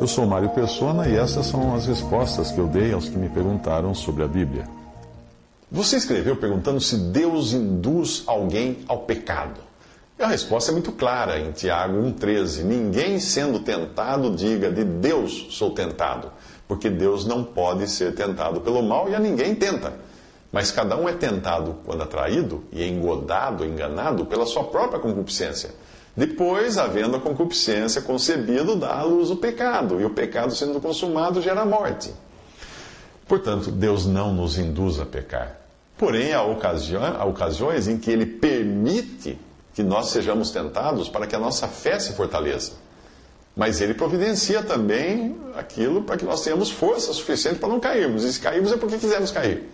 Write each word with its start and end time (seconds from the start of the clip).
Eu 0.00 0.06
sou 0.06 0.24
Mário 0.26 0.48
Persona 0.48 1.06
e 1.06 1.16
essas 1.16 1.44
são 1.46 1.74
as 1.74 1.86
respostas 1.86 2.50
que 2.50 2.58
eu 2.58 2.66
dei 2.66 2.94
aos 2.94 3.06
que 3.06 3.16
me 3.18 3.28
perguntaram 3.28 3.94
sobre 3.94 4.24
a 4.24 4.26
Bíblia. 4.26 4.66
Você 5.70 5.96
escreveu 5.96 6.34
perguntando 6.36 6.80
se 6.80 6.96
Deus 6.96 7.52
induz 7.52 8.22
alguém 8.26 8.78
ao 8.88 9.00
pecado. 9.00 9.60
E 10.18 10.22
a 10.22 10.26
resposta 10.28 10.70
é 10.70 10.72
muito 10.72 10.92
clara 10.92 11.38
em 11.38 11.52
Tiago 11.52 11.98
1,13. 11.98 12.62
Ninguém 12.62 13.20
sendo 13.20 13.58
tentado 13.60 14.34
diga 14.34 14.70
de 14.72 14.82
Deus 14.82 15.48
sou 15.50 15.72
tentado, 15.72 16.32
porque 16.66 16.88
Deus 16.88 17.26
não 17.26 17.44
pode 17.44 17.86
ser 17.86 18.14
tentado 18.14 18.62
pelo 18.62 18.82
mal 18.82 19.10
e 19.10 19.14
a 19.14 19.20
ninguém 19.20 19.54
tenta. 19.54 19.92
Mas 20.50 20.70
cada 20.70 20.96
um 20.96 21.08
é 21.08 21.12
tentado 21.12 21.76
quando 21.84 22.02
atraído 22.02 22.64
e 22.72 22.82
engodado, 22.84 23.64
enganado 23.64 24.24
pela 24.26 24.46
sua 24.46 24.64
própria 24.64 24.98
concupiscência. 24.98 25.70
Depois, 26.16 26.78
havendo 26.78 27.16
a 27.16 27.20
concupiscência 27.20 28.02
concebido, 28.02 28.74
dá 28.74 28.98
à 28.98 29.02
luz 29.02 29.30
o 29.30 29.36
pecado, 29.36 30.00
e 30.00 30.04
o 30.04 30.10
pecado 30.10 30.54
sendo 30.54 30.80
consumado 30.80 31.40
gera 31.40 31.64
morte. 31.64 32.12
Portanto, 33.28 33.70
Deus 33.70 34.06
não 34.06 34.32
nos 34.32 34.58
induz 34.58 34.98
a 34.98 35.04
pecar. 35.04 35.60
Porém, 35.98 36.32
há, 36.32 36.38
há 36.38 37.24
ocasiões 37.24 37.86
em 37.86 37.98
que 37.98 38.10
Ele 38.10 38.24
permite 38.24 39.38
que 39.74 39.82
nós 39.82 40.08
sejamos 40.08 40.50
tentados 40.50 41.08
para 41.08 41.26
que 41.26 41.36
a 41.36 41.38
nossa 41.38 41.68
fé 41.68 42.00
se 42.00 42.14
fortaleça. 42.14 42.72
Mas 43.54 43.80
Ele 43.80 43.94
providencia 43.94 44.62
também 44.62 45.36
aquilo 45.54 46.02
para 46.02 46.16
que 46.16 46.24
nós 46.24 46.42
tenhamos 46.42 46.70
força 46.70 47.12
suficiente 47.12 47.58
para 47.58 47.68
não 47.68 47.78
cairmos. 47.78 48.24
E 48.24 48.32
se 48.32 48.40
cairmos 48.40 48.72
é 48.72 48.76
porque 48.76 48.96
quisemos 48.96 49.30
cair. 49.30 49.68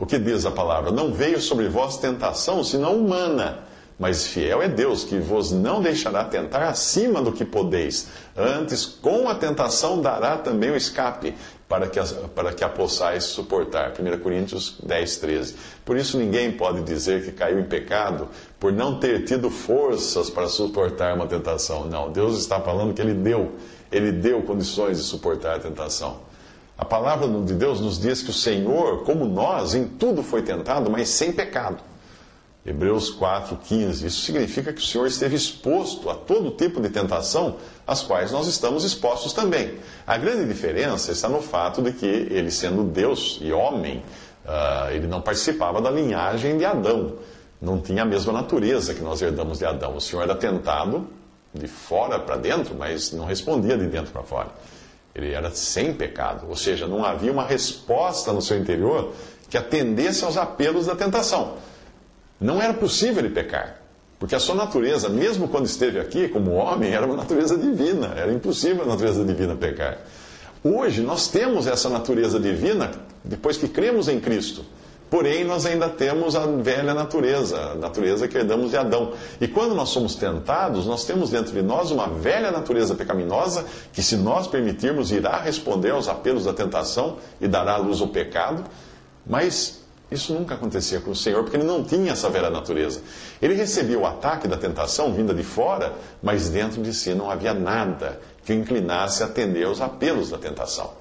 O 0.00 0.06
que 0.06 0.18
diz 0.18 0.44
a 0.44 0.50
palavra? 0.50 0.90
Não 0.90 1.12
veio 1.12 1.40
sobre 1.40 1.68
vós 1.68 1.98
tentação, 1.98 2.64
senão 2.64 2.96
humana 2.96 3.70
mas 4.00 4.26
fiel 4.26 4.62
é 4.62 4.68
Deus, 4.68 5.04
que 5.04 5.18
vos 5.18 5.52
não 5.52 5.82
deixará 5.82 6.24
tentar 6.24 6.66
acima 6.66 7.20
do 7.20 7.30
que 7.30 7.44
podeis. 7.44 8.08
Antes, 8.34 8.86
com 8.86 9.28
a 9.28 9.34
tentação, 9.34 10.00
dará 10.00 10.38
também 10.38 10.70
o 10.70 10.76
escape, 10.76 11.34
para 11.68 11.86
que, 11.86 12.00
a, 12.00 12.04
para 12.34 12.54
que 12.54 12.64
a 12.64 12.68
possais 12.70 13.24
suportar. 13.24 13.92
1 13.92 14.18
Coríntios 14.20 14.78
10, 14.82 15.16
13. 15.18 15.56
Por 15.84 15.98
isso, 15.98 16.16
ninguém 16.16 16.50
pode 16.50 16.80
dizer 16.80 17.22
que 17.26 17.30
caiu 17.30 17.60
em 17.60 17.64
pecado 17.64 18.26
por 18.58 18.72
não 18.72 18.98
ter 18.98 19.24
tido 19.24 19.50
forças 19.50 20.30
para 20.30 20.48
suportar 20.48 21.14
uma 21.14 21.26
tentação. 21.26 21.84
Não, 21.84 22.10
Deus 22.10 22.38
está 22.38 22.58
falando 22.58 22.94
que 22.94 23.02
Ele 23.02 23.12
deu. 23.12 23.52
Ele 23.92 24.10
deu 24.10 24.40
condições 24.40 24.96
de 24.96 25.04
suportar 25.04 25.56
a 25.56 25.58
tentação. 25.58 26.29
A 26.80 26.84
palavra 26.86 27.28
de 27.28 27.52
Deus 27.52 27.78
nos 27.78 28.00
diz 28.00 28.22
que 28.22 28.30
o 28.30 28.32
Senhor, 28.32 29.04
como 29.04 29.26
nós, 29.26 29.74
em 29.74 29.86
tudo 29.86 30.22
foi 30.22 30.40
tentado, 30.40 30.90
mas 30.90 31.10
sem 31.10 31.30
pecado. 31.30 31.76
Hebreus 32.64 33.14
4,15. 33.14 34.06
Isso 34.06 34.22
significa 34.22 34.72
que 34.72 34.80
o 34.80 34.84
Senhor 34.84 35.06
esteve 35.06 35.36
exposto 35.36 36.08
a 36.08 36.14
todo 36.14 36.50
tipo 36.52 36.80
de 36.80 36.88
tentação, 36.88 37.56
às 37.86 38.02
quais 38.02 38.32
nós 38.32 38.46
estamos 38.46 38.82
expostos 38.82 39.34
também. 39.34 39.74
A 40.06 40.16
grande 40.16 40.46
diferença 40.48 41.12
está 41.12 41.28
no 41.28 41.42
fato 41.42 41.82
de 41.82 41.92
que 41.92 42.06
ele, 42.06 42.50
sendo 42.50 42.82
Deus 42.82 43.38
e 43.42 43.52
homem, 43.52 44.02
uh, 44.46 44.90
ele 44.90 45.06
não 45.06 45.20
participava 45.20 45.82
da 45.82 45.90
linhagem 45.90 46.56
de 46.56 46.64
Adão. 46.64 47.16
Não 47.60 47.78
tinha 47.78 48.04
a 48.04 48.06
mesma 48.06 48.32
natureza 48.32 48.94
que 48.94 49.02
nós 49.02 49.20
herdamos 49.20 49.58
de 49.58 49.66
Adão. 49.66 49.96
O 49.96 50.00
Senhor 50.00 50.22
era 50.22 50.34
tentado 50.34 51.06
de 51.52 51.68
fora 51.68 52.18
para 52.18 52.36
dentro, 52.36 52.74
mas 52.74 53.12
não 53.12 53.26
respondia 53.26 53.76
de 53.76 53.86
dentro 53.86 54.10
para 54.12 54.22
fora. 54.22 54.48
Ele 55.14 55.32
era 55.32 55.50
sem 55.50 55.92
pecado, 55.92 56.46
ou 56.48 56.56
seja, 56.56 56.86
não 56.86 57.04
havia 57.04 57.32
uma 57.32 57.44
resposta 57.44 58.32
no 58.32 58.40
seu 58.40 58.58
interior 58.58 59.12
que 59.48 59.58
atendesse 59.58 60.24
aos 60.24 60.36
apelos 60.36 60.86
da 60.86 60.94
tentação. 60.94 61.56
Não 62.40 62.62
era 62.62 62.72
possível 62.72 63.24
ele 63.24 63.34
pecar. 63.34 63.80
Porque 64.18 64.34
a 64.34 64.38
sua 64.38 64.54
natureza, 64.54 65.08
mesmo 65.08 65.48
quando 65.48 65.66
esteve 65.66 65.98
aqui 65.98 66.28
como 66.28 66.52
homem, 66.52 66.92
era 66.92 67.06
uma 67.06 67.16
natureza 67.16 67.56
divina. 67.56 68.14
Era 68.16 68.32
impossível 68.32 68.84
a 68.84 68.86
natureza 68.86 69.24
divina 69.24 69.56
pecar. 69.56 69.98
Hoje 70.62 71.00
nós 71.00 71.28
temos 71.28 71.66
essa 71.66 71.88
natureza 71.88 72.38
divina 72.38 72.90
depois 73.24 73.56
que 73.56 73.66
cremos 73.66 74.08
em 74.08 74.20
Cristo. 74.20 74.64
Porém, 75.10 75.42
nós 75.42 75.66
ainda 75.66 75.88
temos 75.88 76.36
a 76.36 76.46
velha 76.46 76.94
natureza, 76.94 77.72
a 77.72 77.74
natureza 77.74 78.28
que 78.28 78.38
herdamos 78.38 78.70
de 78.70 78.76
Adão. 78.76 79.12
E 79.40 79.48
quando 79.48 79.74
nós 79.74 79.88
somos 79.88 80.14
tentados, 80.14 80.86
nós 80.86 81.04
temos 81.04 81.30
dentro 81.30 81.52
de 81.52 81.62
nós 81.62 81.90
uma 81.90 82.06
velha 82.06 82.52
natureza 82.52 82.94
pecaminosa 82.94 83.64
que, 83.92 84.04
se 84.04 84.16
nós 84.16 84.46
permitirmos, 84.46 85.10
irá 85.10 85.40
responder 85.40 85.90
aos 85.90 86.08
apelos 86.08 86.44
da 86.44 86.52
tentação 86.52 87.16
e 87.40 87.48
dará 87.48 87.72
à 87.72 87.76
luz 87.76 88.00
ao 88.00 88.06
pecado. 88.06 88.62
Mas 89.26 89.80
isso 90.12 90.32
nunca 90.32 90.54
acontecia 90.54 91.00
com 91.00 91.10
o 91.10 91.16
Senhor, 91.16 91.42
porque 91.42 91.56
ele 91.56 91.66
não 91.66 91.82
tinha 91.82 92.12
essa 92.12 92.30
velha 92.30 92.48
natureza. 92.48 93.00
Ele 93.42 93.54
recebia 93.54 93.98
o 93.98 94.06
ataque 94.06 94.46
da 94.46 94.56
tentação 94.56 95.12
vinda 95.12 95.34
de 95.34 95.42
fora, 95.42 95.92
mas 96.22 96.48
dentro 96.50 96.80
de 96.80 96.94
si 96.94 97.14
não 97.14 97.28
havia 97.28 97.52
nada 97.52 98.20
que 98.44 98.52
o 98.52 98.56
inclinasse 98.56 99.24
a 99.24 99.26
atender 99.26 99.64
aos 99.64 99.80
apelos 99.80 100.30
da 100.30 100.38
tentação. 100.38 100.99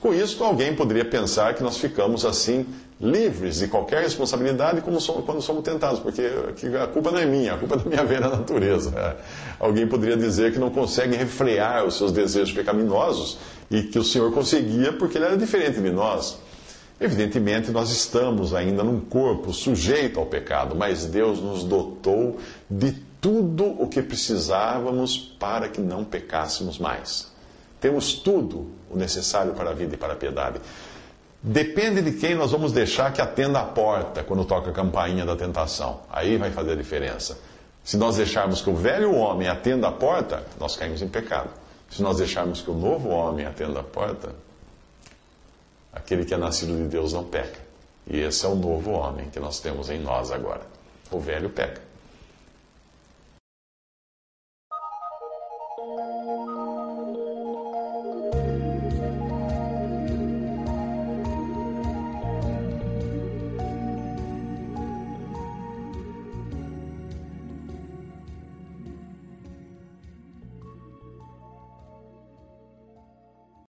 Com 0.00 0.14
isso, 0.14 0.42
alguém 0.42 0.74
poderia 0.74 1.04
pensar 1.04 1.54
que 1.54 1.62
nós 1.62 1.76
ficamos 1.76 2.24
assim 2.24 2.66
livres 2.98 3.58
de 3.58 3.68
qualquer 3.68 4.02
responsabilidade 4.02 4.80
quando 4.80 4.98
somos 4.98 5.62
tentados, 5.62 6.00
porque 6.00 6.22
a 6.82 6.86
culpa 6.86 7.10
não 7.10 7.18
é 7.18 7.26
minha, 7.26 7.54
a 7.54 7.58
culpa 7.58 7.74
é 7.74 7.78
da 7.78 7.84
minha 7.84 8.04
velha 8.04 8.28
natureza. 8.28 9.16
Alguém 9.58 9.86
poderia 9.86 10.16
dizer 10.16 10.52
que 10.52 10.58
não 10.58 10.70
consegue 10.70 11.14
refrear 11.16 11.84
os 11.84 11.98
seus 11.98 12.12
desejos 12.12 12.52
pecaminosos 12.52 13.38
e 13.70 13.82
que 13.82 13.98
o 13.98 14.04
Senhor 14.04 14.32
conseguia 14.32 14.92
porque 14.92 15.18
ele 15.18 15.26
era 15.26 15.36
diferente 15.36 15.80
de 15.80 15.90
nós. 15.90 16.38
Evidentemente, 16.98 17.70
nós 17.70 17.90
estamos 17.90 18.54
ainda 18.54 18.82
num 18.82 19.00
corpo 19.00 19.52
sujeito 19.52 20.18
ao 20.18 20.26
pecado, 20.26 20.74
mas 20.74 21.04
Deus 21.06 21.40
nos 21.40 21.62
dotou 21.62 22.38
de 22.70 22.92
tudo 23.20 23.64
o 23.64 23.86
que 23.86 24.00
precisávamos 24.02 25.16
para 25.16 25.68
que 25.68 25.80
não 25.80 26.04
pecássemos 26.04 26.78
mais. 26.78 27.30
Temos 27.80 28.14
tudo 28.14 28.70
o 28.90 28.96
necessário 28.96 29.52
para 29.52 29.70
a 29.70 29.72
vida 29.72 29.94
e 29.94 29.98
para 29.98 30.12
a 30.12 30.16
piedade. 30.16 30.60
Depende 31.42 32.02
de 32.02 32.12
quem 32.12 32.34
nós 32.34 32.52
vamos 32.52 32.72
deixar 32.72 33.12
que 33.12 33.20
atenda 33.20 33.60
a 33.60 33.64
porta 33.64 34.22
quando 34.22 34.44
toca 34.44 34.70
a 34.70 34.72
campainha 34.72 35.24
da 35.24 35.34
tentação. 35.34 36.00
Aí 36.10 36.36
vai 36.36 36.50
fazer 36.50 36.72
a 36.72 36.76
diferença. 36.76 37.38
Se 37.82 37.96
nós 37.96 38.16
deixarmos 38.16 38.60
que 38.60 38.68
o 38.68 38.74
velho 38.74 39.14
homem 39.14 39.48
atenda 39.48 39.88
a 39.88 39.92
porta, 39.92 40.44
nós 40.58 40.76
caímos 40.76 41.00
em 41.00 41.08
pecado. 41.08 41.50
Se 41.90 42.02
nós 42.02 42.18
deixarmos 42.18 42.60
que 42.60 42.70
o 42.70 42.74
novo 42.74 43.08
homem 43.08 43.46
atenda 43.46 43.80
a 43.80 43.82
porta, 43.82 44.34
Aquele 45.92 46.24
que 46.24 46.32
é 46.32 46.36
nascido 46.36 46.76
de 46.76 46.84
Deus 46.84 47.12
não 47.12 47.24
peca. 47.24 47.58
E 48.06 48.20
esse 48.20 48.44
é 48.46 48.48
o 48.48 48.54
novo 48.54 48.92
homem 48.92 49.28
que 49.30 49.40
nós 49.40 49.60
temos 49.60 49.90
em 49.90 49.98
nós 50.00 50.30
agora. 50.30 50.62
O 51.10 51.18
velho 51.18 51.50
peca. 51.50 51.80